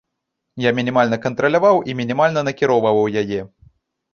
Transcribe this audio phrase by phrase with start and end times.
[0.63, 3.41] Я мінімальна кантраляваў і мінімальна накіроўваў яе.